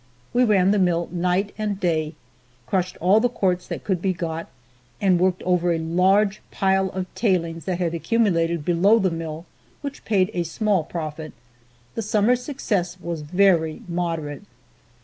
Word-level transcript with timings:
We 0.33 0.43
ran 0.45 0.71
the 0.71 0.79
mill 0.79 1.09
night 1.11 1.53
and 1.59 1.79
day, 1.79 2.15
crushed 2.65 2.97
all 2.97 3.19
the 3.19 3.29
quartz 3.29 3.67
that 3.67 3.83
could 3.83 4.01
be 4.01 4.13
got 4.13 4.49
and 4.99 5.19
worked 5.19 5.43
over 5.43 5.71
a 5.71 5.77
large 5.77 6.41
pile 6.49 6.89
of 6.89 7.05
tailings 7.13 7.65
that 7.65 7.77
had 7.77 7.93
accumulated 7.93 8.65
below 8.65 8.97
the 8.97 9.11
mill, 9.11 9.45
which 9.81 10.03
paid 10.03 10.31
a 10.33 10.41
small 10.41 10.83
profit. 10.83 11.33
The 11.93 12.01
summer's 12.01 12.41
success 12.41 12.99
was 12.99 13.21
very 13.21 13.83
moderate. 13.87 14.41